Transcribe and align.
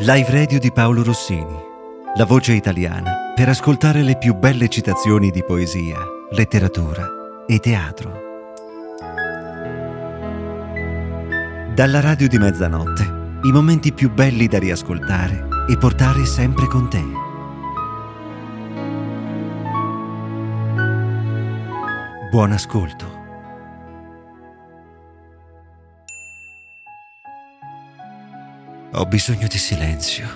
Live 0.00 0.30
Radio 0.30 0.60
di 0.60 0.70
Paolo 0.70 1.02
Rossini. 1.02 1.56
La 2.14 2.24
voce 2.24 2.52
italiana 2.52 3.32
per 3.34 3.48
ascoltare 3.48 4.02
le 4.02 4.16
più 4.16 4.32
belle 4.32 4.68
citazioni 4.68 5.32
di 5.32 5.42
poesia, 5.42 5.98
letteratura 6.30 7.04
e 7.48 7.58
teatro. 7.58 8.12
Dalla 11.74 11.98
radio 11.98 12.28
di 12.28 12.38
mezzanotte, 12.38 13.02
i 13.42 13.50
momenti 13.50 13.92
più 13.92 14.08
belli 14.08 14.46
da 14.46 14.60
riascoltare 14.60 15.48
e 15.68 15.76
portare 15.76 16.24
sempre 16.26 16.68
con 16.68 16.88
te. 16.88 17.02
Buon 22.30 22.52
ascolto. 22.52 23.17
Ho 28.98 29.06
bisogno 29.06 29.46
di 29.46 29.58
silenzio, 29.58 30.26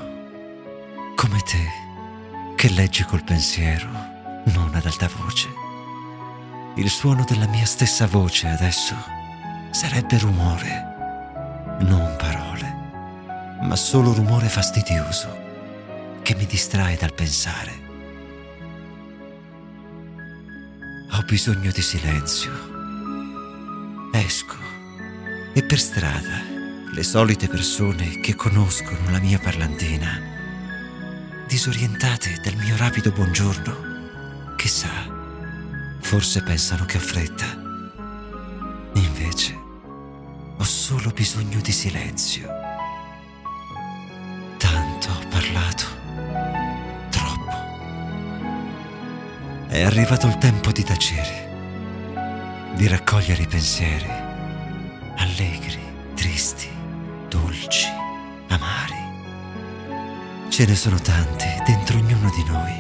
come 1.16 1.40
te, 1.40 2.54
che 2.54 2.70
leggi 2.70 3.02
col 3.02 3.24
pensiero, 3.24 3.88
non 4.54 4.70
ad 4.72 4.86
alta 4.86 5.10
voce. 5.16 5.48
Il 6.76 6.88
suono 6.88 7.24
della 7.24 7.48
mia 7.48 7.66
stessa 7.66 8.06
voce 8.06 8.46
adesso 8.46 8.94
sarebbe 9.72 10.16
rumore, 10.18 11.76
non 11.80 12.14
parole, 12.16 13.58
ma 13.62 13.74
solo 13.74 14.12
rumore 14.12 14.48
fastidioso 14.48 15.36
che 16.22 16.36
mi 16.36 16.46
distrae 16.46 16.94
dal 16.94 17.14
pensare. 17.14 17.72
Ho 21.10 21.22
bisogno 21.24 21.72
di 21.72 21.82
silenzio. 21.82 22.52
Esco 24.12 24.56
e 25.52 25.64
per 25.64 25.80
strada 25.80 26.51
le 26.94 27.02
solite 27.02 27.48
persone 27.48 28.20
che 28.20 28.34
conoscono 28.34 29.10
la 29.10 29.18
mia 29.18 29.38
parlantina, 29.38 30.20
disorientate 31.48 32.38
dal 32.44 32.54
mio 32.56 32.76
rapido 32.76 33.10
buongiorno, 33.10 34.54
chissà, 34.56 34.90
forse 36.00 36.42
pensano 36.42 36.84
che 36.84 36.98
ho 36.98 37.00
fretta. 37.00 37.46
Invece 38.92 39.58
ho 40.58 40.64
solo 40.64 41.08
bisogno 41.12 41.60
di 41.60 41.72
silenzio. 41.72 42.46
Tanto 44.58 45.08
ho 45.08 45.28
parlato, 45.30 45.84
troppo. 47.08 47.56
È 49.68 49.80
arrivato 49.80 50.26
il 50.26 50.36
tempo 50.36 50.70
di 50.70 50.84
tacere, 50.84 52.74
di 52.74 52.86
raccogliere 52.86 53.44
i 53.44 53.46
pensieri, 53.46 54.10
allegri, 55.16 55.71
Ce 60.52 60.66
ne 60.66 60.74
sono 60.74 60.98
tanti 60.98 61.46
dentro 61.64 61.96
ognuno 61.96 62.28
di 62.28 62.44
noi. 62.44 62.74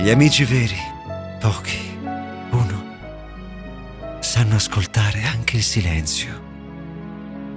Gli 0.00 0.08
amici 0.08 0.46
veri, 0.46 0.78
pochi, 1.38 1.98
uno, 2.52 2.84
sanno 4.20 4.54
ascoltare 4.54 5.24
anche 5.24 5.56
il 5.56 5.62
silenzio, 5.62 6.40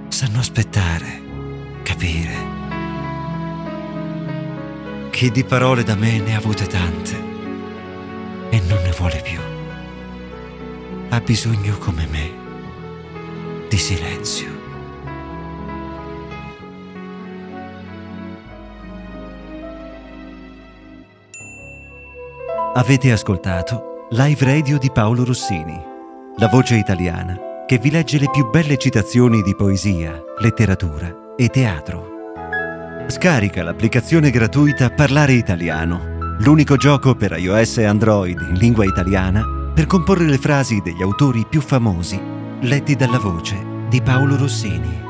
sanno 0.08 0.40
aspettare, 0.40 1.22
capire. 1.82 2.34
Chi 5.08 5.30
di 5.30 5.44
parole 5.44 5.82
da 5.82 5.94
me 5.94 6.20
ne 6.20 6.34
ha 6.34 6.36
avute 6.36 6.66
tante 6.66 7.16
e 8.50 8.60
non 8.68 8.82
ne 8.82 8.90
vuole 8.90 9.22
più, 9.22 9.40
ha 11.08 11.20
bisogno 11.20 11.78
come 11.78 12.06
me 12.10 12.30
di 13.70 13.78
silenzio. 13.78 14.59
Avete 22.72 23.10
ascoltato 23.10 24.06
Live 24.10 24.44
Radio 24.44 24.78
di 24.78 24.92
Paolo 24.92 25.24
Rossini, 25.24 25.76
la 26.36 26.46
voce 26.46 26.76
italiana 26.76 27.36
che 27.66 27.78
vi 27.78 27.90
legge 27.90 28.16
le 28.20 28.30
più 28.30 28.48
belle 28.48 28.76
citazioni 28.76 29.42
di 29.42 29.56
poesia, 29.56 30.22
letteratura 30.38 31.34
e 31.36 31.48
teatro. 31.48 32.06
Scarica 33.08 33.64
l'applicazione 33.64 34.30
gratuita 34.30 34.88
Parlare 34.88 35.32
Italiano, 35.32 36.36
l'unico 36.38 36.76
gioco 36.76 37.16
per 37.16 37.36
iOS 37.36 37.78
e 37.78 37.86
Android 37.86 38.40
in 38.40 38.54
lingua 38.54 38.84
italiana 38.84 39.42
per 39.74 39.86
comporre 39.86 40.26
le 40.26 40.38
frasi 40.38 40.80
degli 40.80 41.02
autori 41.02 41.44
più 41.50 41.60
famosi 41.60 42.22
letti 42.60 42.94
dalla 42.94 43.18
voce 43.18 43.56
di 43.88 44.00
Paolo 44.00 44.36
Rossini. 44.36 45.09